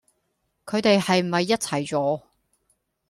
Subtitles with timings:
[0.65, 2.23] 佢地係咪一齊咗？